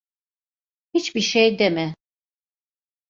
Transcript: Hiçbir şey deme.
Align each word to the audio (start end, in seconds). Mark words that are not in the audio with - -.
Hiçbir 0.93 1.21
şey 1.21 1.59
deme. 1.59 1.95